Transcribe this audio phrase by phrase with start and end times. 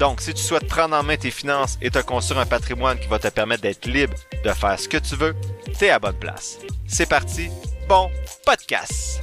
[0.00, 3.06] Donc, si tu souhaites prendre en main tes finances et te construire un patrimoine qui
[3.06, 5.36] va te permettre d'être libre de faire ce que tu veux,
[5.78, 6.58] t'es à bonne place.
[6.88, 7.50] C'est parti,
[7.86, 8.10] bon
[8.46, 9.20] podcast!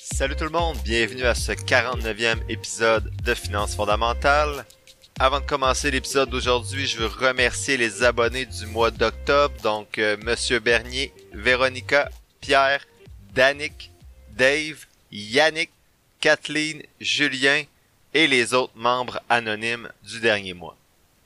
[0.00, 4.64] Salut tout le monde, bienvenue à ce 49e épisode de Finances fondamentales.
[5.18, 10.16] Avant de commencer l'épisode d'aujourd'hui, je veux remercier les abonnés du mois d'octobre, donc euh,
[10.22, 12.08] Monsieur Bernier, Véronica,
[12.40, 12.86] Pierre,
[13.34, 13.92] Danick,
[14.34, 15.70] Dave, Yannick,
[16.26, 17.62] Kathleen, Julien
[18.12, 20.76] et les autres membres anonymes du dernier mois.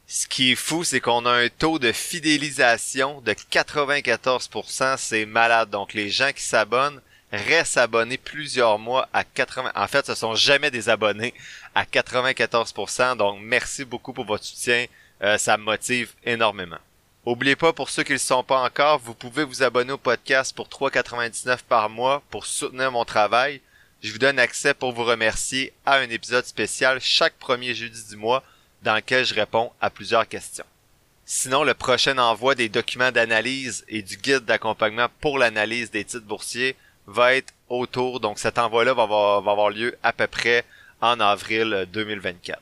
[0.07, 5.71] Ce qui est fou, c'est qu'on a un taux de fidélisation de 94%, c'est malade.
[5.71, 7.01] Donc les gens qui s'abonnent
[7.33, 9.73] restent abonnés plusieurs mois à 80.
[9.75, 11.33] En fait, ce sont jamais des abonnés
[11.75, 13.17] à 94%.
[13.17, 14.85] Donc merci beaucoup pour votre soutien.
[15.23, 16.77] Euh, ça me motive énormément.
[17.25, 19.97] Oubliez pas, pour ceux qui ne le sont pas encore, vous pouvez vous abonner au
[19.97, 23.63] podcast pour 3,99 par mois pour soutenir mon travail
[24.03, 28.17] je vous donne accès pour vous remercier à un épisode spécial chaque premier jeudi du
[28.17, 28.43] mois
[28.83, 30.65] dans lequel je réponds à plusieurs questions.
[31.27, 36.27] Sinon, le prochain envoi des documents d'analyse et du guide d'accompagnement pour l'analyse des titres
[36.27, 40.65] boursiers va être autour, donc cet envoi-là va avoir, lieu à peu près
[41.01, 42.61] en avril 2024.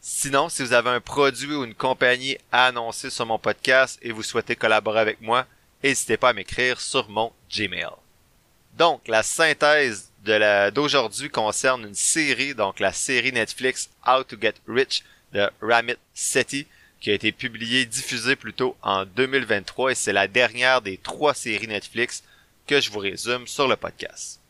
[0.00, 4.12] Sinon, si vous avez un produit ou une compagnie à annoncer sur mon podcast et
[4.12, 5.46] vous souhaitez collaborer avec moi,
[5.82, 7.88] n'hésitez pas à m'écrire sur mon Gmail.
[8.76, 15.04] Donc, la synthèse d'aujourd'hui concerne une série, donc la série Netflix How to Get Rich
[15.32, 16.66] de Ramit Sethi,
[17.00, 21.68] qui a été publiée, diffusée plutôt en 2023 et c'est la dernière des trois séries
[21.68, 22.22] Netflix
[22.66, 24.40] que je vous résume sur le podcast.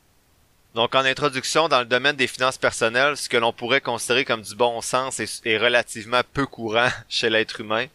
[0.74, 4.42] Donc en introduction, dans le domaine des finances personnelles, ce que l'on pourrait considérer comme
[4.42, 7.86] du bon sens est relativement peu courant chez l'être humain.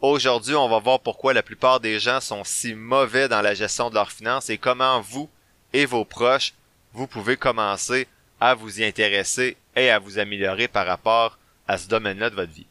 [0.00, 3.88] Aujourd'hui, on va voir pourquoi la plupart des gens sont si mauvais dans la gestion
[3.88, 5.30] de leurs finances et comment vous
[5.72, 6.54] et vos proches
[6.94, 8.06] vous pouvez commencer
[8.40, 12.52] à vous y intéresser et à vous améliorer par rapport à ce domaine-là de votre
[12.52, 12.66] vie.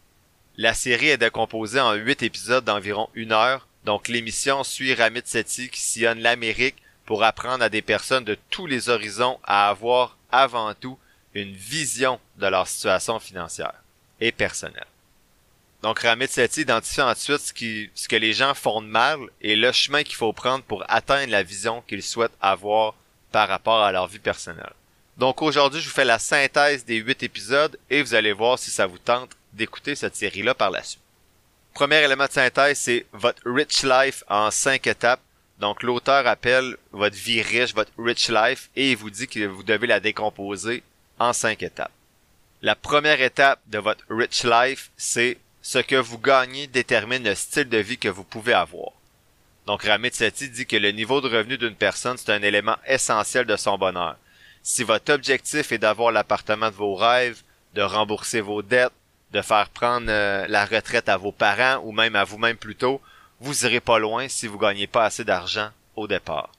[0.57, 5.69] La série est décomposée en huit épisodes d'environ une heure, donc l'émission suit Ramit Sethi
[5.69, 10.73] qui sillonne l'Amérique pour apprendre à des personnes de tous les horizons à avoir avant
[10.75, 10.99] tout
[11.33, 13.73] une vision de leur situation financière
[14.19, 14.85] et personnelle.
[15.81, 17.53] Donc Ramit Sethi identifie ensuite ce,
[17.95, 21.31] ce que les gens font de mal et le chemin qu'il faut prendre pour atteindre
[21.31, 22.93] la vision qu'ils souhaitent avoir
[23.31, 24.73] par rapport à leur vie personnelle.
[25.17, 28.71] Donc aujourd'hui, je vous fais la synthèse des huit épisodes et vous allez voir si
[28.71, 31.01] ça vous tente d'écouter cette série-là par la suite.
[31.73, 35.21] Premier élément de synthèse, c'est votre rich life en cinq étapes.
[35.59, 39.63] Donc l'auteur appelle votre vie riche, votre rich life, et il vous dit que vous
[39.63, 40.83] devez la décomposer
[41.19, 41.91] en cinq étapes.
[42.61, 47.69] La première étape de votre rich life, c'est ce que vous gagnez détermine le style
[47.69, 48.91] de vie que vous pouvez avoir.
[49.67, 53.45] Donc Ramit Sethi dit que le niveau de revenu d'une personne, c'est un élément essentiel
[53.45, 54.17] de son bonheur.
[54.63, 57.41] Si votre objectif est d'avoir l'appartement de vos rêves,
[57.73, 58.91] de rembourser vos dettes,
[59.31, 63.01] de faire prendre euh, la retraite à vos parents ou même à vous-même plutôt,
[63.39, 66.49] vous irez pas loin si vous gagnez pas assez d'argent au départ.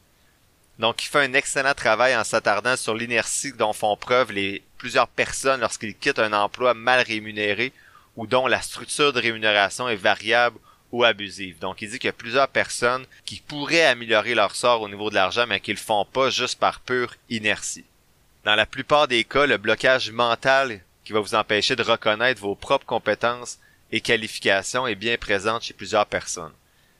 [0.78, 5.06] Donc il fait un excellent travail en s'attardant sur l'inertie dont font preuve les plusieurs
[5.06, 7.72] personnes lorsqu'ils quittent un emploi mal rémunéré
[8.16, 10.58] ou dont la structure de rémunération est variable
[10.92, 11.58] ou abusive.
[11.58, 15.10] Donc il dit qu'il y a plusieurs personnes qui pourraient améliorer leur sort au niveau
[15.10, 17.84] de l'argent, mais qu'ils le font pas juste par pure inertie.
[18.44, 22.54] Dans la plupart des cas, le blocage mental qui va vous empêcher de reconnaître vos
[22.54, 23.58] propres compétences
[23.90, 26.52] et qualifications est bien présent chez plusieurs personnes.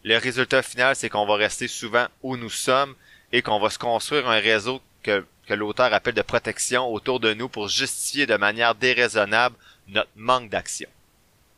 [0.05, 2.95] Le résultat final, c'est qu'on va rester souvent où nous sommes
[3.33, 7.35] et qu'on va se construire un réseau que, que l'auteur appelle de protection autour de
[7.35, 9.57] nous pour justifier de manière déraisonnable
[9.89, 10.89] notre manque d'action.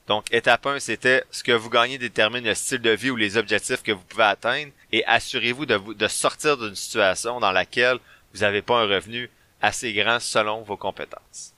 [0.07, 3.39] Donc, étape 1, c'était ce que vous gagnez détermine le style de vie ou les
[3.39, 7.99] objectifs que vous pouvez atteindre et assurez-vous de, de sortir d'une situation dans laquelle
[8.35, 9.31] vous n'avez pas un revenu
[9.63, 11.55] assez grand selon vos compétences.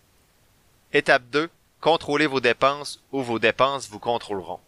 [0.92, 1.50] Étape 2,
[1.80, 4.60] contrôlez vos dépenses ou vos dépenses vous contrôleront.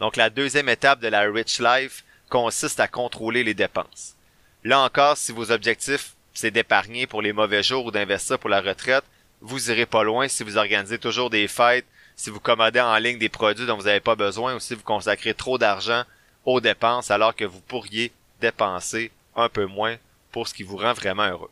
[0.00, 4.16] Donc, la deuxième étape de la Rich Life consiste à contrôler les dépenses.
[4.64, 8.60] Là encore, si vos objectifs, c'est d'épargner pour les mauvais jours ou d'investir pour la
[8.60, 9.04] retraite,
[9.40, 13.18] vous irez pas loin si vous organisez toujours des fêtes, si vous commandez en ligne
[13.18, 16.04] des produits dont vous n'avez pas besoin ou si vous consacrez trop d'argent
[16.44, 19.96] aux dépenses alors que vous pourriez dépenser un peu moins
[20.32, 21.50] pour ce qui vous rend vraiment heureux.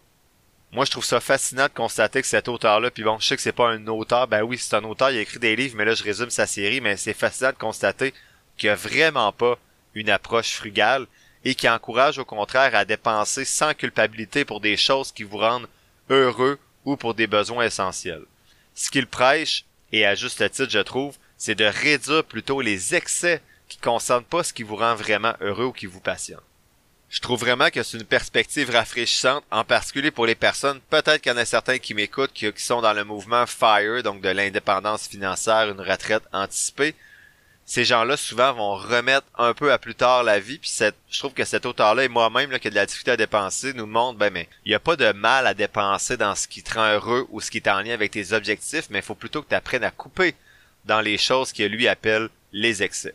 [0.72, 3.42] Moi, je trouve ça fascinant de constater que cet auteur-là, puis bon, je sais que
[3.42, 5.84] c'est pas un auteur, ben oui, c'est un auteur, il a écrit des livres, mais
[5.84, 8.14] là, je résume sa série, mais c'est fascinant de constater
[8.56, 9.58] qu'il a vraiment pas
[9.94, 11.06] une approche frugale
[11.44, 15.68] et qui encourage au contraire à dépenser sans culpabilité pour des choses qui vous rendent
[16.08, 18.24] heureux ou pour des besoins essentiels.
[18.74, 23.42] Ce qu'il prêche, et à juste titre je trouve, c'est de réduire plutôt les excès
[23.68, 26.40] qui concernent pas ce qui vous rend vraiment heureux ou qui vous passionne.
[27.08, 31.30] Je trouve vraiment que c'est une perspective rafraîchissante, en particulier pour les personnes, peut-être qu'il
[31.30, 35.08] y en a certains qui m'écoutent, qui, sont dans le mouvement FIRE, donc de l'indépendance
[35.08, 36.94] financière, une retraite anticipée,
[37.72, 40.58] ces gens-là souvent vont remettre un peu à plus tard la vie.
[40.58, 40.78] Puis
[41.08, 43.72] je trouve que cet auteur-là et moi-même là, qui a de la difficulté à dépenser
[43.72, 46.62] nous montre ben mais il n'y a pas de mal à dépenser dans ce qui
[46.62, 49.14] te rend heureux ou ce qui est en lien avec tes objectifs, mais il faut
[49.14, 50.34] plutôt que tu apprennes à couper
[50.84, 53.14] dans les choses que lui appelle les excès.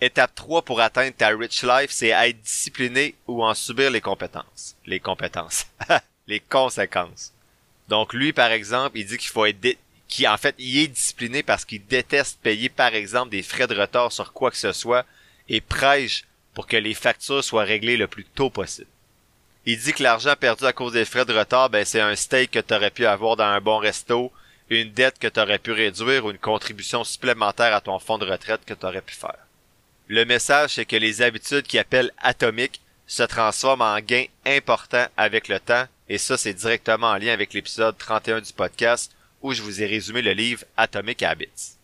[0.00, 4.74] Étape 3 pour atteindre ta rich life, c'est être discipliné ou en subir les compétences.
[4.84, 5.64] Les compétences.
[6.26, 7.32] les conséquences.
[7.86, 9.60] Donc lui, par exemple, il dit qu'il faut être
[10.08, 13.78] qui en fait y est discipliné parce qu'il déteste payer par exemple des frais de
[13.78, 15.04] retard sur quoi que ce soit
[15.48, 16.24] et prêche
[16.54, 18.88] pour que les factures soient réglées le plus tôt possible.
[19.66, 22.52] Il dit que l'argent perdu à cause des frais de retard, ben c'est un steak
[22.52, 24.32] que tu aurais pu avoir dans un bon resto,
[24.70, 28.24] une dette que tu aurais pu réduire ou une contribution supplémentaire à ton fonds de
[28.26, 29.36] retraite que tu aurais pu faire.
[30.08, 35.48] Le message, c'est que les habitudes qui appellent atomiques se transforment en gains importants avec
[35.48, 39.62] le temps, et ça, c'est directement en lien avec l'épisode 31 du podcast, où je
[39.62, 41.76] vous ai résumé le livre Atomic Habits.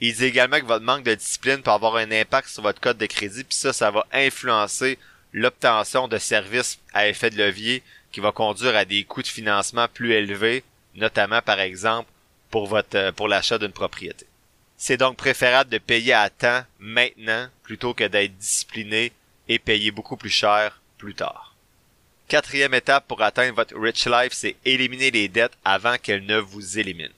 [0.00, 2.98] Il dit également que votre manque de discipline peut avoir un impact sur votre code
[2.98, 4.98] de crédit, puis ça, ça va influencer
[5.32, 9.88] l'obtention de services à effet de levier qui va conduire à des coûts de financement
[9.88, 10.64] plus élevés,
[10.94, 12.10] notamment par exemple
[12.50, 14.26] pour euh, pour l'achat d'une propriété.
[14.76, 19.12] C'est donc préférable de payer à temps maintenant plutôt que d'être discipliné
[19.48, 21.51] et payer beaucoup plus cher plus tard.
[22.28, 26.78] Quatrième étape pour atteindre votre rich life, c'est éliminer les dettes avant qu'elles ne vous
[26.78, 27.14] éliminent.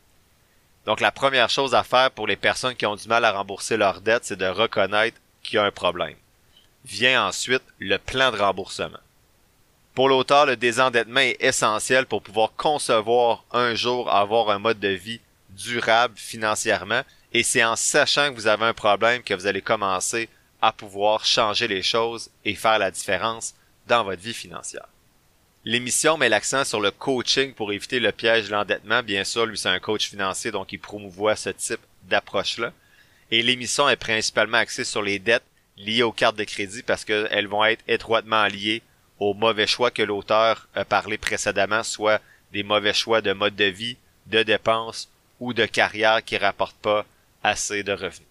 [0.86, 3.76] Donc la première chose à faire pour les personnes qui ont du mal à rembourser
[3.76, 6.16] leurs dettes, c'est de reconnaître qu'il y a un problème.
[6.84, 8.98] Vient ensuite le plan de remboursement.
[9.94, 14.88] Pour l'auteur, le désendettement est essentiel pour pouvoir concevoir un jour avoir un mode de
[14.88, 15.20] vie
[15.50, 17.02] durable financièrement
[17.32, 20.28] et c'est en sachant que vous avez un problème que vous allez commencer
[20.60, 23.54] à pouvoir changer les choses et faire la différence
[23.86, 24.88] dans votre vie financière.
[25.66, 29.02] L'émission met l'accent sur le coaching pour éviter le piège de l'endettement.
[29.02, 32.72] Bien sûr, lui, c'est un coach financier, donc il promouvoit ce type d'approche-là.
[33.30, 35.44] Et l'émission est principalement axée sur les dettes
[35.78, 38.82] liées aux cartes de crédit parce qu'elles vont être étroitement liées
[39.18, 42.20] aux mauvais choix que l'auteur a parlé précédemment, soit
[42.52, 43.96] des mauvais choix de mode de vie,
[44.26, 45.08] de dépenses
[45.40, 47.06] ou de carrière qui rapportent pas
[47.42, 48.28] assez de revenus.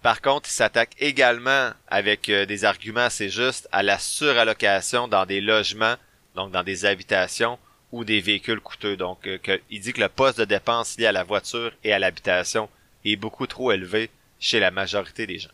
[0.00, 5.26] Par contre, il s'attaque également avec euh, des arguments assez justes à la surallocation dans
[5.26, 5.96] des logements
[6.38, 7.58] donc dans des habitations
[7.90, 8.96] ou des véhicules coûteux.
[8.96, 9.38] Donc, euh,
[9.70, 12.68] il dit que le poste de dépense lié à la voiture et à l'habitation
[13.04, 15.50] est beaucoup trop élevé chez la majorité des gens.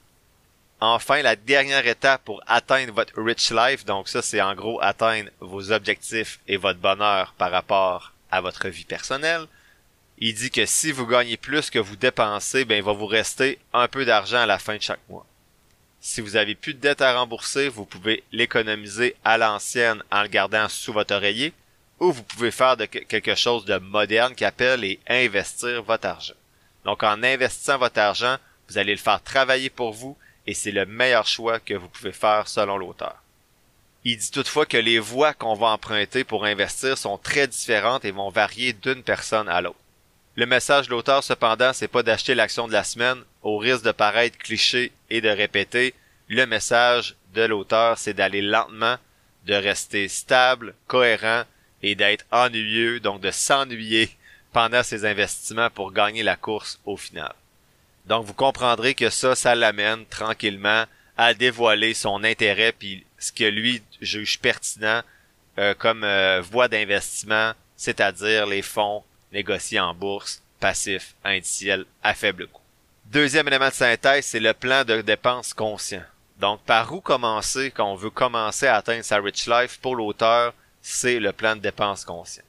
[0.81, 5.31] Enfin, la dernière étape pour atteindre votre rich life, donc ça c'est en gros atteindre
[5.41, 9.47] vos objectifs et votre bonheur par rapport à votre vie personnelle.
[10.19, 13.59] Il dit que si vous gagnez plus que vous dépensez, ben il va vous rester
[13.73, 15.25] un peu d'argent à la fin de chaque mois.
[16.07, 20.29] Si vous avez plus de dettes à rembourser, vous pouvez l'économiser à l'ancienne en le
[20.29, 21.55] gardant sous votre oreiller,
[21.99, 22.77] ou vous pouvez faire
[23.09, 26.35] quelque chose de moderne qui appelle et investir votre argent.
[26.85, 28.37] Donc en investissant votre argent,
[28.69, 30.15] vous allez le faire travailler pour vous
[30.47, 33.23] et c'est le meilleur choix que vous pouvez faire selon l'auteur.
[34.05, 38.11] Il dit toutefois que les voies qu'on va emprunter pour investir sont très différentes et
[38.11, 39.79] vont varier d'une personne à l'autre.
[40.37, 43.93] Le message de l'auteur, cependant, c'est pas d'acheter l'action de la semaine, au risque de
[43.93, 45.95] paraître cliché et de répéter.
[46.29, 48.97] Le message de l'auteur, c'est d'aller lentement,
[49.47, 51.45] de rester stable, cohérent
[51.83, 54.11] et d'être ennuyeux, donc de s'ennuyer
[54.53, 57.33] pendant ses investissements pour gagner la course au final.
[58.07, 60.85] Donc vous comprendrez que ça, ça l'amène tranquillement
[61.17, 65.03] à dévoiler son intérêt puis ce que lui juge pertinent
[65.59, 72.47] euh, comme euh, voie d'investissement, c'est-à-dire les fonds négocié en bourse, passif, indiciel, à faible
[72.47, 72.63] coût.
[73.07, 76.05] Deuxième élément de synthèse, c'est le plan de dépenses conscient.
[76.39, 80.55] Donc, par où commencer quand on veut commencer à atteindre sa rich life pour l'auteur,
[80.81, 82.45] c'est le plan de dépenses conscient.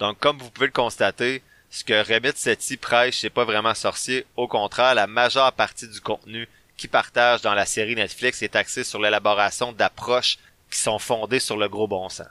[0.00, 4.26] Donc, comme vous pouvez le constater, ce que Remit Sethi prêche, c'est pas vraiment sorcier.
[4.36, 8.82] Au contraire, la majeure partie du contenu qu'il partage dans la série Netflix est axé
[8.82, 10.38] sur l'élaboration d'approches
[10.70, 12.26] qui sont fondées sur le gros bon sens.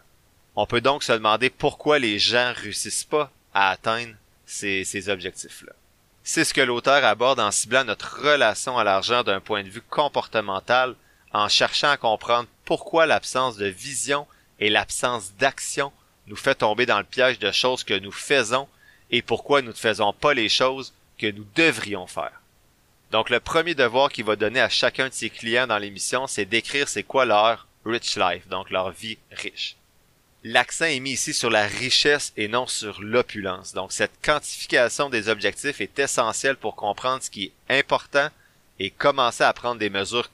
[0.55, 4.13] On peut donc se demander pourquoi les gens réussissent pas à atteindre
[4.45, 5.73] ces, objectifs-là.
[6.23, 9.81] C'est ce que l'auteur aborde en ciblant notre relation à l'argent d'un point de vue
[9.81, 10.95] comportemental,
[11.33, 14.27] en cherchant à comprendre pourquoi l'absence de vision
[14.59, 15.91] et l'absence d'action
[16.27, 18.67] nous fait tomber dans le piège de choses que nous faisons
[19.11, 22.41] et pourquoi nous ne faisons pas les choses que nous devrions faire.
[23.11, 26.45] Donc le premier devoir qu'il va donner à chacun de ses clients dans l'émission, c'est
[26.45, 29.75] d'écrire c'est quoi leur rich life, donc leur vie riche.
[30.45, 33.73] L'accent est mis ici sur la richesse et non sur l'opulence.
[33.73, 38.27] Donc cette quantification des objectifs est essentielle pour comprendre ce qui est important
[38.77, 40.29] et commencer à prendre des mesures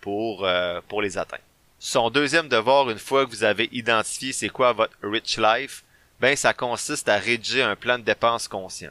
[0.00, 1.42] pour, euh, pour les atteindre.
[1.78, 5.84] Son deuxième devoir, une fois que vous avez identifié c'est quoi votre rich life,
[6.18, 8.90] ben ça consiste à rédiger un plan de dépenses conscient.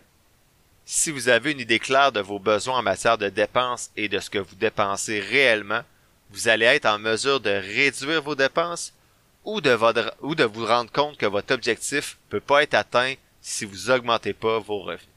[0.85, 4.19] Si vous avez une idée claire de vos besoins en matière de dépenses et de
[4.19, 5.81] ce que vous dépensez réellement,
[6.29, 8.93] vous allez être en mesure de réduire vos dépenses
[9.45, 13.13] ou de, votre, ou de vous rendre compte que votre objectif peut pas être atteint
[13.41, 15.07] si vous augmentez pas vos revenus.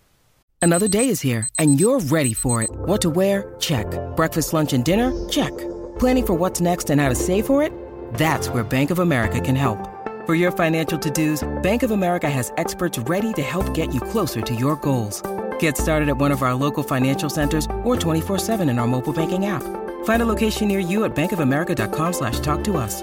[0.62, 2.70] Another day is here and you're ready for it.
[2.86, 3.54] What to wear?
[3.60, 3.86] Check.
[4.16, 5.12] Breakfast, lunch and dinner?
[5.28, 5.52] Check.
[5.98, 7.72] Planning for what's next and how to save for it?
[8.14, 9.78] That's where Bank of America can help.
[10.26, 14.40] For your financial to-dos, Bank of America has experts ready to help get you closer
[14.40, 15.22] to your goals.
[15.60, 19.46] Get started at one of our local financial centers or 24-7 in our mobile banking
[19.46, 19.62] app.
[20.04, 23.02] Find a location near you at bankofamerica.com slash talk to us.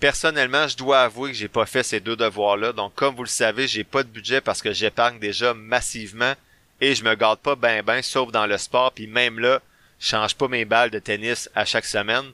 [0.00, 2.72] Personnellement, je dois avouer que j'ai pas fait ces deux devoirs-là.
[2.72, 6.34] Donc, comme vous le savez, j'ai pas de budget parce que j'épargne déjà massivement
[6.80, 8.92] et je me garde pas ben ben, sauf dans le sport.
[8.92, 9.60] Puis même là,
[9.98, 12.32] je change pas mes balles de tennis à chaque semaine.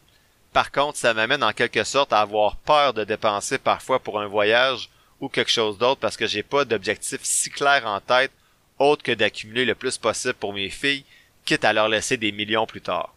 [0.53, 4.27] Par contre, ça m'amène en quelque sorte à avoir peur de dépenser parfois pour un
[4.27, 4.91] voyage
[5.21, 8.31] ou quelque chose d'autre parce que j'ai pas d'objectif si clair en tête
[8.79, 11.05] autre que d'accumuler le plus possible pour mes filles,
[11.45, 13.15] quitte à leur laisser des millions plus tard.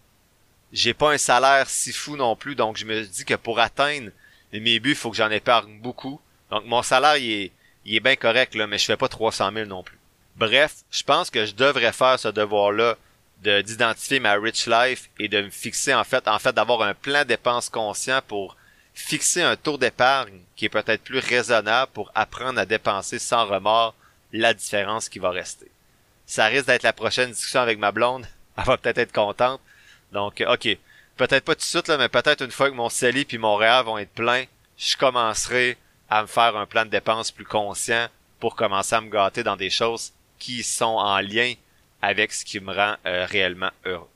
[0.71, 4.11] J'ai pas un salaire si fou non plus, donc je me dis que pour atteindre
[4.51, 6.19] mais mes buts, faut que j'en épargne beaucoup.
[6.51, 7.51] Donc mon salaire, il
[7.85, 9.99] est, bien correct, là, mais je fais pas 300 000 non plus.
[10.35, 12.95] Bref, je pense que je devrais faire ce devoir-là
[13.43, 16.95] de d'identifier ma rich life et de me fixer en fait en fait d'avoir un
[16.95, 18.57] plan de dépenses conscient pour
[18.95, 23.93] fixer un taux d'épargne qui est peut-être plus raisonnable pour apprendre à dépenser sans remords
[24.33, 25.69] la différence qui va rester.
[26.25, 28.25] Ça risque d'être la prochaine discussion avec ma blonde.
[28.57, 29.61] Elle va peut-être être contente.
[30.11, 30.77] Donc, ok
[31.17, 33.55] peut-être pas tout de suite, là, mais peut-être une fois que mon CELI puis mon
[33.55, 34.45] REER vont être pleins,
[34.77, 35.77] je commencerai
[36.09, 38.07] à me faire un plan de dépenses plus conscient
[38.39, 41.53] pour commencer à me gâter dans des choses qui sont en lien
[42.01, 44.07] avec ce qui me rend euh, réellement heureux.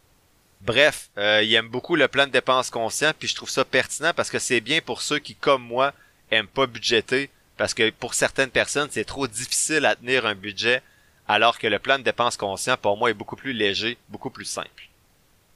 [0.62, 4.14] Bref, euh, il aime beaucoup le plan de dépenses conscient, puis je trouve ça pertinent
[4.16, 5.92] parce que c'est bien pour ceux qui, comme moi,
[6.30, 10.84] aiment pas budgéter, parce que pour certaines personnes, c'est trop difficile à tenir un budget,
[11.28, 14.46] alors que le plan de dépenses conscient, pour moi, est beaucoup plus léger, beaucoup plus
[14.46, 14.91] simple.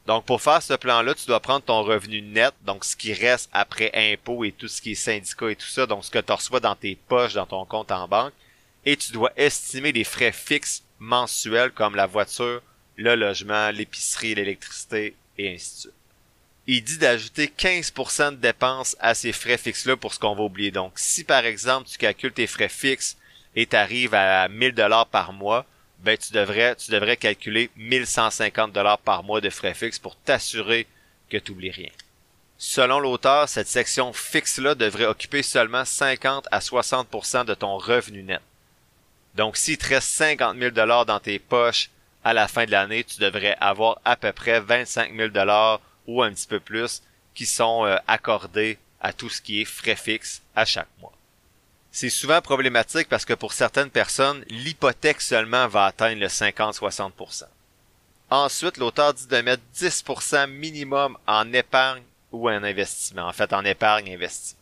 [0.06, 3.50] Donc, pour faire ce plan-là, tu dois prendre ton revenu net, donc ce qui reste
[3.52, 6.32] après impôts et tout ce qui est syndicat et tout ça, donc ce que tu
[6.32, 8.34] reçois dans tes poches, dans ton compte en banque,
[8.86, 12.62] et tu dois estimer les frais fixes mensuels comme la voiture,
[12.98, 15.94] le logement, l'épicerie, l'électricité, et ainsi de suite.
[16.68, 20.72] Il dit d'ajouter 15% de dépenses à ces frais fixes-là pour ce qu'on va oublier.
[20.72, 23.18] Donc, si par exemple tu calcules tes frais fixes
[23.56, 25.66] et tu arrives à 1000 dollars par mois,
[26.00, 30.88] ben tu devrais tu devrais calculer 1150 dollars par mois de frais fixes pour t'assurer
[31.30, 31.92] que tu n'oublies rien.
[32.58, 38.42] Selon l'auteur, cette section fixe-là devrait occuper seulement 50 à 60% de ton revenu net.
[39.36, 41.90] Donc, s'il te reste 50 000 dollars dans tes poches
[42.24, 46.24] à la fin de l'année, tu devrais avoir à peu près 25 000 dollars ou
[46.24, 50.42] un petit peu plus qui sont euh, accordés à tout ce qui est frais fixes
[50.56, 51.12] à chaque mois.
[51.98, 57.46] C'est souvent problématique parce que pour certaines personnes, l'hypothèque seulement va atteindre le 50-60%.
[58.30, 63.26] Ensuite, l'auteur dit de mettre 10% minimum en épargne ou en investissement.
[63.26, 64.58] En fait, en épargne investie.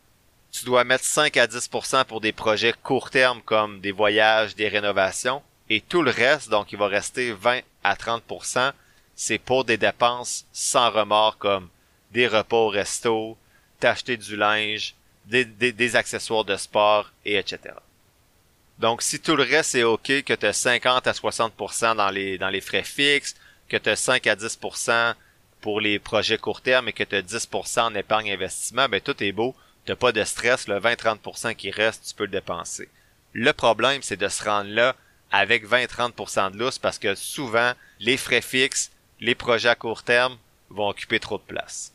[0.51, 4.67] Tu dois mettre 5 à 10% pour des projets court terme comme des voyages, des
[4.67, 5.41] rénovations.
[5.71, 8.73] Et tout le reste, donc il va rester 20 à 30%,
[9.15, 11.67] c'est pour des dépenses sans remords comme
[12.11, 13.35] des repas au resto,
[13.79, 14.93] t'acheter du linge,
[15.25, 17.75] des, accessoires de sport et etc.
[18.79, 22.37] Donc, si tout le reste est OK, que tu as 50 à 60% dans les,
[22.37, 23.35] dans les frais fixes,
[23.69, 25.15] que tu as 5 à 10%
[25.61, 29.21] pour les projets court terme et que tu as 10% en épargne investissement, ben tout
[29.23, 29.55] est beau.
[29.85, 32.89] T'as pas de stress, le 20-30% qui reste, tu peux le dépenser.
[33.31, 34.95] Le problème, c'est de se rendre là
[35.31, 40.37] avec 20-30% de lousse parce que souvent, les frais fixes, les projets à court terme
[40.69, 41.92] vont occuper trop de place.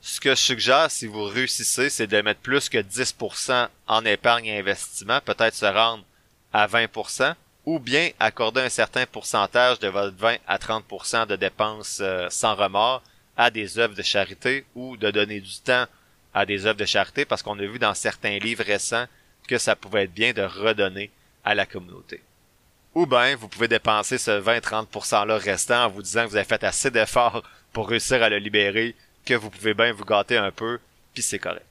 [0.00, 4.46] Ce que je suggère, si vous réussissez, c'est de mettre plus que 10% en épargne
[4.46, 6.04] et investissement, peut-être se rendre
[6.52, 7.34] à 20%,
[7.66, 12.54] ou bien accorder un certain pourcentage de votre 20 à 30% de dépenses euh, sans
[12.54, 13.02] remords
[13.36, 15.86] à des œuvres de charité ou de donner du temps
[16.32, 19.06] à des œuvres de charité parce qu'on a vu dans certains livres récents
[19.48, 21.10] que ça pouvait être bien de redonner
[21.44, 22.22] à la communauté.
[22.94, 26.44] Ou bien, vous pouvez dépenser ce 20-30% là restant en vous disant que vous avez
[26.44, 28.94] fait assez d'efforts pour réussir à le libérer,
[29.26, 30.78] que vous pouvez bien vous gâter un peu,
[31.12, 31.66] puis c'est correct.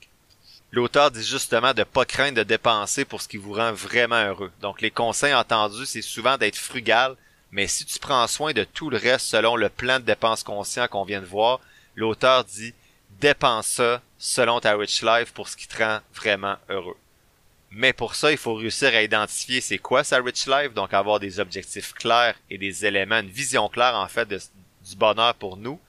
[0.71, 4.51] L'auteur dit justement de pas craindre de dépenser pour ce qui vous rend vraiment heureux.
[4.62, 7.15] Donc les conseils entendus, c'est souvent d'être frugal,
[7.51, 10.88] mais si tu prends soin de tout le reste selon le plan de dépenses conscient
[10.88, 11.62] qu'on vient de voir,
[11.95, 12.74] l'auteur dit
[13.21, 16.97] dépense ça selon ta rich life pour ce qui te rend vraiment heureux.
[17.71, 21.21] Mais pour ça, il faut réussir à identifier c'est quoi sa rich life, donc avoir
[21.21, 25.79] des objectifs clairs et des éléments, une vision claire en fait du bonheur pour nous,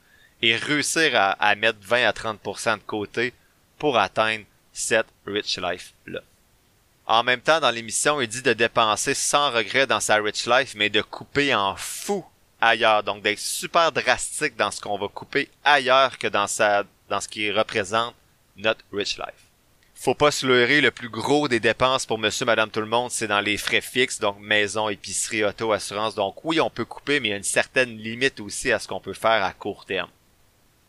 [0.43, 3.33] et réussir à, mettre 20 à 30% de côté
[3.79, 6.21] pour atteindre cette rich life là.
[7.07, 10.75] En même temps, dans l'émission, il dit de dépenser sans regret dans sa rich life,
[10.75, 12.25] mais de couper en fou
[12.61, 13.05] ailleurs.
[13.05, 17.29] Donc d'être super drastique dans ce qu'on va couper ailleurs que dans sa, dans ce
[17.29, 18.15] qui représente
[18.57, 19.47] notre rich life.
[19.95, 23.11] Faut pas se leurrer, le plus gros des dépenses pour monsieur, madame, tout le monde,
[23.11, 26.15] c'est dans les frais fixes, donc maison, épicerie, auto, assurance.
[26.15, 28.89] Donc oui, on peut couper, mais il y a une certaine limite aussi à ce
[28.89, 30.11] qu'on peut faire à court terme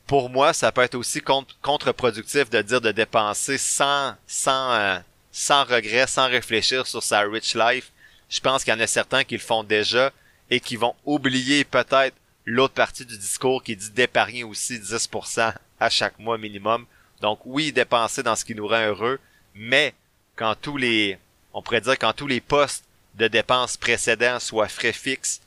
[0.07, 4.97] pour moi, ça peut être aussi contre-productif de dire de dépenser sans, sans, euh,
[5.31, 7.91] sans regret, sans réfléchir sur sa rich life.
[8.29, 10.11] Je pense qu'il y en a certains qui le font déjà
[10.49, 15.89] et qui vont oublier peut-être l'autre partie du discours qui dit d'épargner aussi 10% à
[15.89, 16.85] chaque mois minimum.
[17.21, 19.19] Donc oui, dépenser dans ce qui nous rend heureux,
[19.53, 19.93] mais
[20.37, 21.17] quand tous les,
[21.53, 22.85] on pourrait dire quand tous les postes
[23.15, 25.41] de dépenses précédents, soit frais fixes,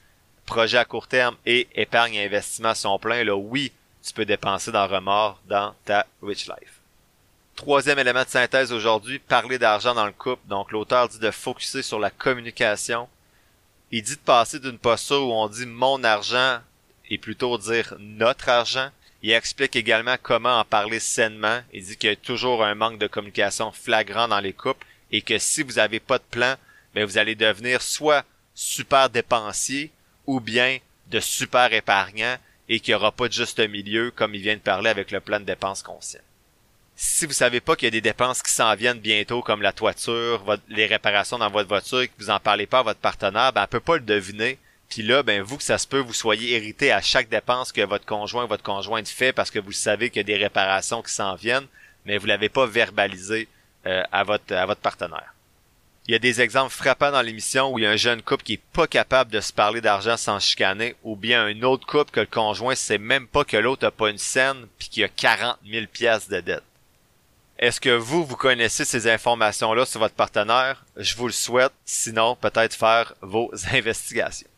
[0.44, 4.72] projets à court terme et épargne et investissement sont pleins, là oui, tu peux dépenser
[4.72, 6.80] dans remords dans ta rich life.
[7.56, 10.46] Troisième élément de synthèse aujourd'hui, parler d'argent dans le couple.
[10.48, 13.08] Donc l'auteur dit de focuser sur la communication.
[13.90, 16.60] Il dit de passer d'une posture où on dit mon argent
[17.10, 18.88] et plutôt dire notre argent.
[19.22, 21.60] Il explique également comment en parler sainement.
[21.72, 25.20] Il dit qu'il y a toujours un manque de communication flagrant dans les couples et
[25.20, 26.54] que si vous n'avez pas de plan,
[26.94, 28.24] ben vous allez devenir soit
[28.54, 29.90] super dépensier
[30.26, 32.36] ou bien de super épargnant
[32.70, 35.20] et qu'il n'y aura pas de juste milieu comme il vient de parler avec le
[35.20, 36.20] plan de dépenses conscient.
[36.94, 39.72] Si vous savez pas qu'il y a des dépenses qui s'en viennent bientôt comme la
[39.72, 43.52] toiture, les réparations dans votre voiture et que vous en parlez pas à votre partenaire,
[43.52, 44.56] ben, elle peut pas le deviner.
[44.88, 47.80] Puis là, ben, vous que ça se peut, vous soyez hérité à chaque dépense que
[47.80, 51.02] votre conjoint ou votre conjointe fait parce que vous savez qu'il y a des réparations
[51.02, 51.66] qui s'en viennent,
[52.04, 53.48] mais vous l'avez pas verbalisé
[53.86, 55.34] euh, à votre à votre partenaire.
[56.10, 58.42] Il y a des exemples frappants dans l'émission où il y a un jeune couple
[58.42, 62.10] qui est pas capable de se parler d'argent sans chicaner, ou bien un autre couple
[62.10, 65.08] que le conjoint sait même pas que l'autre a pas une scène puis qu'il a
[65.08, 66.64] 40 000 pièces de dette.
[67.60, 70.84] Est-ce que vous, vous connaissez ces informations-là sur votre partenaire?
[70.96, 71.70] Je vous le souhaite.
[71.84, 74.48] Sinon, peut-être faire vos investigations.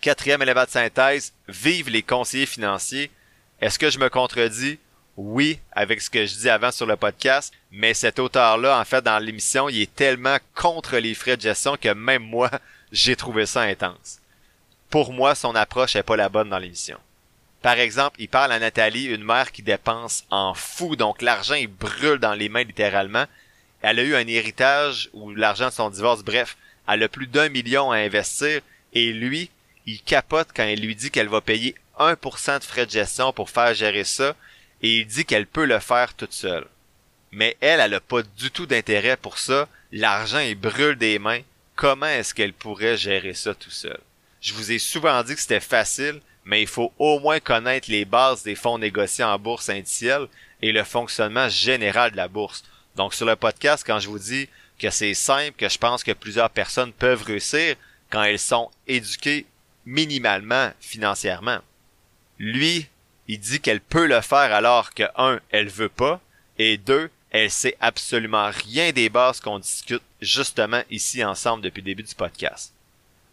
[0.00, 3.12] Quatrième élément de synthèse, vive les conseillers financiers.
[3.60, 4.80] Est-ce que je me contredis?
[5.18, 9.02] Oui, avec ce que je dis avant sur le podcast, mais cet auteur-là, en fait,
[9.02, 12.48] dans l'émission, il est tellement contre les frais de gestion que même moi,
[12.92, 14.20] j'ai trouvé ça intense.
[14.90, 16.98] Pour moi, son approche est pas la bonne dans l'émission.
[17.62, 21.66] Par exemple, il parle à Nathalie, une mère qui dépense en fou, donc l'argent il
[21.66, 23.24] brûle dans les mains littéralement.
[23.82, 27.48] Elle a eu un héritage ou l'argent de son divorce, bref, elle a plus d'un
[27.48, 28.60] million à investir
[28.92, 29.50] et lui,
[29.84, 33.50] il capote quand elle lui dit qu'elle va payer 1% de frais de gestion pour
[33.50, 34.36] faire gérer ça
[34.82, 36.66] et il dit qu'elle peut le faire toute seule.
[37.30, 39.68] Mais elle, elle n'a pas du tout d'intérêt pour ça.
[39.92, 41.40] L'argent, il brûle des mains.
[41.76, 44.00] Comment est-ce qu'elle pourrait gérer ça tout seul?
[44.40, 48.04] Je vous ai souvent dit que c'était facile, mais il faut au moins connaître les
[48.04, 50.26] bases des fonds négociés en bourse indicielle
[50.62, 52.64] et le fonctionnement général de la bourse.
[52.96, 56.12] Donc sur le podcast, quand je vous dis que c'est simple, que je pense que
[56.12, 57.76] plusieurs personnes peuvent réussir
[58.10, 59.46] quand elles sont éduquées
[59.84, 61.58] minimalement financièrement.
[62.38, 62.88] Lui,
[63.28, 66.20] il dit qu'elle peut le faire alors que, un, elle veut pas,
[66.58, 71.86] et deux, elle sait absolument rien des bases qu'on discute justement ici ensemble depuis le
[71.86, 72.72] début du podcast.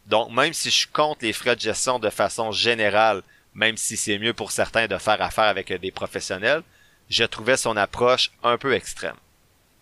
[0.08, 3.24] Donc, même si je compte les frais de gestion de façon générale,
[3.56, 6.62] même si c'est mieux pour certains de faire affaire avec des professionnels,
[7.10, 9.16] je trouvais son approche un peu extrême.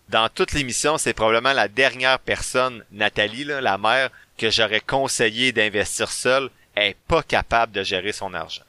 [0.08, 6.10] Dans toute l'émission, c'est probablement la dernière personne, Nathalie, la mère, que j'aurais conseillé d'investir
[6.10, 8.64] seule, est pas capable de gérer son argent.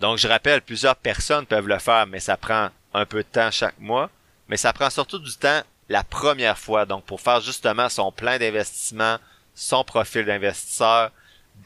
[0.00, 3.50] Donc, je rappelle, plusieurs personnes peuvent le faire, mais ça prend un peu de temps
[3.50, 4.10] chaque mois.
[4.48, 6.86] Mais ça prend surtout du temps la première fois.
[6.86, 9.18] Donc, pour faire justement son plan d'investissement,
[9.54, 11.10] son profil d'investisseur,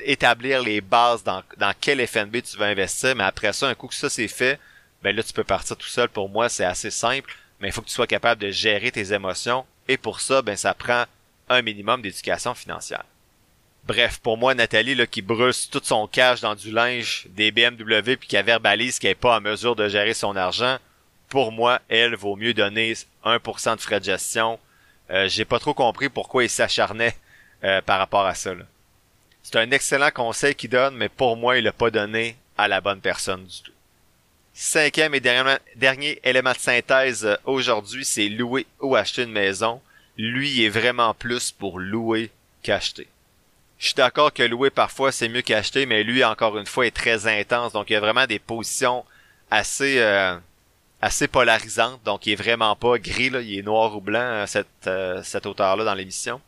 [0.04, 3.16] établir les bases dans, dans quel FNB tu veux investir.
[3.16, 4.58] Mais après ça, un coup que ça c'est fait,
[5.02, 6.08] ben là tu peux partir tout seul.
[6.08, 9.12] Pour moi, c'est assez simple, mais il faut que tu sois capable de gérer tes
[9.12, 11.04] émotions et pour ça, ben ça prend
[11.48, 13.04] un minimum d'éducation financière.
[13.84, 18.16] Bref, pour moi, Nathalie, là, qui brûle tout son cash dans du linge des BMW
[18.16, 20.78] puis qui verbalise qu'elle est pas en mesure de gérer son argent,
[21.28, 24.58] pour moi, elle vaut mieux donner 1% de frais de gestion.
[25.10, 27.16] Euh, j'ai pas trop compris pourquoi il s'acharnait
[27.64, 28.52] euh, par rapport à ça.
[29.42, 32.80] C'est un excellent conseil qu'il donne, mais pour moi, il l'a pas donné à la
[32.80, 33.72] bonne personne du tout.
[34.52, 39.80] Cinquième et dernier, élément de synthèse euh, aujourd'hui, c'est louer ou acheter une maison.
[40.16, 42.30] Lui est vraiment plus pour louer
[42.62, 43.06] qu'acheter.
[43.80, 46.90] Je suis d'accord que louer parfois c'est mieux qu'acheter, mais lui encore une fois est
[46.90, 49.06] très intense, donc il y a vraiment des positions
[49.50, 50.36] assez euh,
[51.00, 54.46] assez polarisantes, donc il est vraiment pas gris là, il est noir ou blanc euh,
[54.46, 56.42] cette euh, cet auteur-là dans l'émission.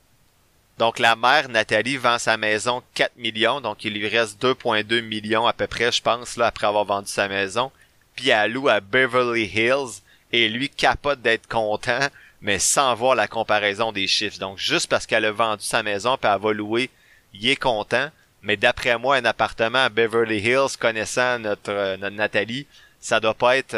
[0.77, 5.47] Donc la mère Nathalie vend sa maison 4 millions, donc il lui reste 2.2 millions
[5.47, 7.73] à peu près, je pense là après avoir vendu sa maison,
[8.15, 12.09] puis elle loue à Beverly Hills et lui capote d'être content,
[12.43, 14.39] mais sans voir la comparaison des chiffres.
[14.39, 16.91] Donc juste parce qu'elle a vendu sa maison puis elle va louer
[17.35, 18.11] il est content,
[18.43, 22.67] mais d'après moi, un appartement à Beverly Hills, connaissant notre, euh, notre Nathalie,
[23.01, 23.77] ça doit pas être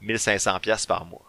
[0.00, 1.22] 1500 euh, pièces par mois.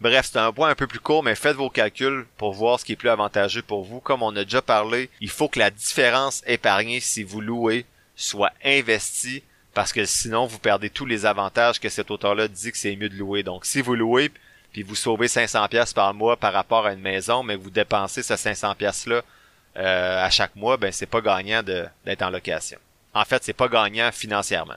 [0.00, 2.84] Bref, c'est un point un peu plus court, mais faites vos calculs pour voir ce
[2.84, 4.00] qui est plus avantageux pour vous.
[4.00, 8.52] Comme on a déjà parlé, il faut que la différence épargnée si vous louez soit
[8.64, 9.42] investie
[9.74, 13.08] parce que sinon vous perdez tous les avantages que cet auteur-là dit que c'est mieux
[13.08, 13.42] de louer.
[13.42, 14.30] Donc si vous louez
[14.72, 18.22] puis vous sauvez 500 pièces par mois par rapport à une maison, mais vous dépensez
[18.22, 19.22] ces 500 pièces là
[19.78, 22.78] euh, à chaque mois, ben c'est pas gagnant d'être en location.
[23.14, 24.76] En fait, c'est pas gagnant financièrement.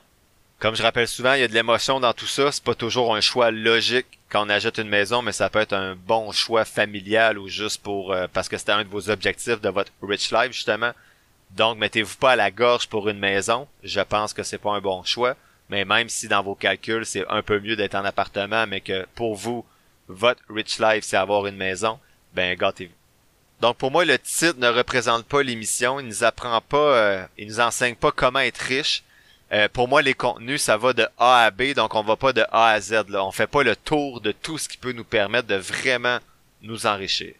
[0.60, 2.52] Comme je rappelle souvent, il y a de l'émotion dans tout ça.
[2.52, 5.74] C'est pas toujours un choix logique quand on achète une maison, mais ça peut être
[5.74, 9.60] un bon choix familial ou juste pour euh, parce que c'est un de vos objectifs
[9.60, 10.92] de votre rich life justement.
[11.52, 13.68] Donc, mettez-vous pas à la gorge pour une maison.
[13.84, 15.36] Je pense que c'est pas un bon choix.
[15.70, 19.08] Mais même si dans vos calculs, c'est un peu mieux d'être en appartement, mais que
[19.16, 19.66] pour vous,
[20.08, 22.00] votre rich life, c'est avoir une maison,
[22.34, 23.01] ben gâtez-vous.
[23.62, 26.00] Donc pour moi, le titre ne représente pas l'émission.
[26.00, 29.04] Il nous apprend pas, euh, il nous enseigne pas comment être riche.
[29.52, 32.34] Euh, pour moi, les contenus, ça va de A à B, donc on va pas
[32.34, 33.10] de A à Z.
[33.10, 33.24] Là.
[33.24, 36.18] On fait pas le tour de tout ce qui peut nous permettre de vraiment
[36.64, 37.36] nous enrichir.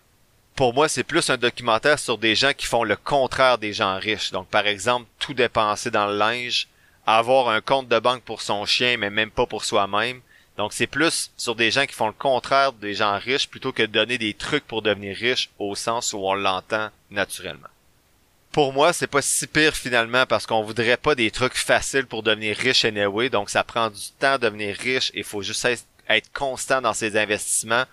[0.56, 3.98] Pour moi, c'est plus un documentaire sur des gens qui font le contraire des gens
[3.98, 4.32] riches.
[4.32, 6.68] Donc, par exemple, tout dépenser dans le linge,
[7.08, 10.22] avoir un compte de banque pour son chien, mais même pas pour soi-même,
[10.62, 13.82] donc c'est plus sur des gens qui font le contraire des gens riches plutôt que
[13.82, 17.68] de donner des trucs pour devenir riche au sens où on l'entend naturellement.
[18.52, 22.22] Pour moi, c'est pas si pire finalement parce qu'on voudrait pas des trucs faciles pour
[22.22, 25.68] devenir riche anyway, donc ça prend du temps de devenir riche et il faut juste
[26.08, 27.86] être constant dans ses investissements,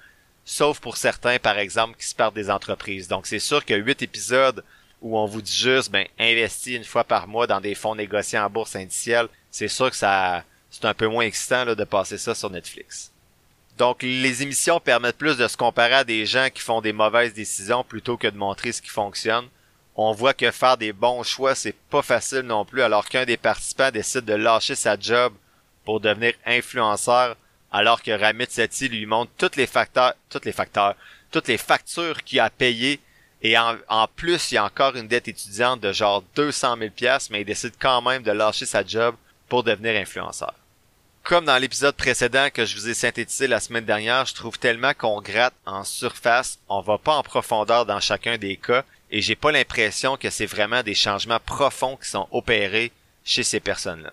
[0.44, 3.09] sauf pour certains par exemple qui se perdent des entreprises.
[3.09, 4.62] Donc c'est sûr que huit épisodes
[5.00, 8.38] où on vous dit juste ben investis une fois par mois dans des fonds négociés
[8.38, 12.35] en bourse indicielle, c'est sûr que ça c'est un peu moins excitant de passer ça
[12.35, 13.11] sur Netflix.
[13.78, 17.33] Donc les émissions permettent plus de se comparer à des gens qui font des mauvaises
[17.33, 19.46] décisions plutôt que de montrer ce qui fonctionne.
[19.94, 23.37] On voit que faire des bons choix, c'est pas facile non plus alors qu'un des
[23.37, 25.33] participants décide de lâcher sa job
[25.85, 27.37] pour devenir influenceur
[27.70, 30.94] alors que Ramit Sethi lui montre tous les facteurs, tous les facteurs,
[31.31, 33.00] toutes les factures qu'il a payées
[33.42, 36.90] et en, en, plus, il y a encore une dette étudiante de genre 200 000
[36.90, 39.14] pièces, mais il décide quand même de lâcher sa job
[39.48, 40.54] pour devenir influenceur.
[41.24, 44.94] Comme dans l'épisode précédent que je vous ai synthétisé la semaine dernière, je trouve tellement
[44.94, 49.37] qu'on gratte en surface, on va pas en profondeur dans chacun des cas, et j'ai
[49.37, 52.92] pas l'impression que c'est vraiment des changements profonds qui sont opérés
[53.24, 54.12] chez ces personnes-là.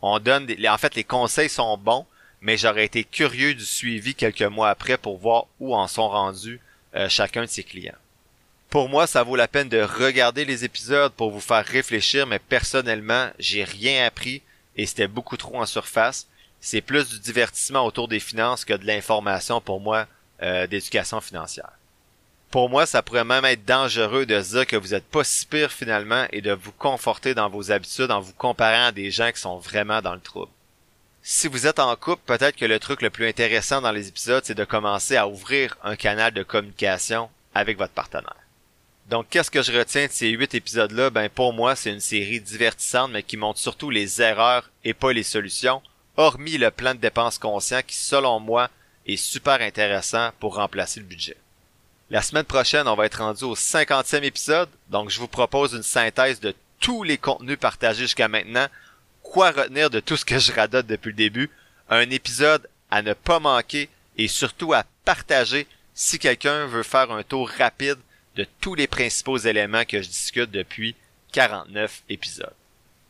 [0.00, 2.06] On donne des, en fait, les conseils sont bons,
[2.40, 6.60] mais j'aurais été curieux du suivi quelques mois après pour voir où en sont rendus
[6.96, 7.94] euh, chacun de ses clients.
[8.68, 12.40] Pour moi, ça vaut la peine de regarder les épisodes pour vous faire réfléchir, mais
[12.40, 14.42] personnellement, j'ai rien appris
[14.76, 16.26] et c'était beaucoup trop en surface.
[16.60, 20.06] C'est plus du divertissement autour des finances que de l'information pour moi
[20.42, 21.72] euh, d'éducation financière.
[22.50, 25.46] Pour moi, ça pourrait même être dangereux de se dire que vous êtes pas si
[25.46, 29.32] pire finalement et de vous conforter dans vos habitudes en vous comparant à des gens
[29.32, 30.52] qui sont vraiment dans le trouble.
[31.22, 34.44] Si vous êtes en couple, peut-être que le truc le plus intéressant dans les épisodes,
[34.44, 38.41] c'est de commencer à ouvrir un canal de communication avec votre partenaire.
[39.12, 41.10] Donc, qu'est-ce que je retiens de ces huit épisodes-là?
[41.10, 45.12] Ben, pour moi, c'est une série divertissante, mais qui montre surtout les erreurs et pas
[45.12, 45.82] les solutions,
[46.16, 48.70] hormis le plan de dépenses conscient qui, selon moi,
[49.06, 51.36] est super intéressant pour remplacer le budget.
[52.08, 55.82] La semaine prochaine, on va être rendu au 50e épisode, donc je vous propose une
[55.82, 58.68] synthèse de tous les contenus partagés jusqu'à maintenant,
[59.22, 61.50] quoi retenir de tout ce que je radote depuis le début,
[61.90, 67.22] un épisode à ne pas manquer et surtout à partager si quelqu'un veut faire un
[67.22, 67.98] tour rapide
[68.36, 70.94] de tous les principaux éléments que je discute depuis
[71.32, 72.54] 49 épisodes.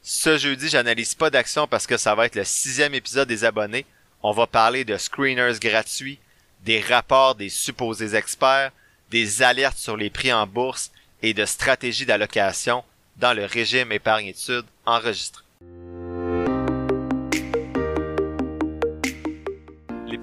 [0.02, 3.86] Ce jeudi, j'analyse pas d'action parce que ça va être le sixième épisode des abonnés.
[4.22, 6.18] On va parler de screeners gratuits,
[6.64, 8.72] des rapports des supposés experts,
[9.10, 10.90] des alertes sur les prix en bourse
[11.22, 12.84] et de stratégies d'allocation
[13.16, 15.42] dans le régime épargne-études enregistré.